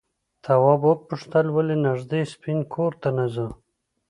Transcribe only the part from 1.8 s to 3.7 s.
نږدې سپین کور ته نه ځو؟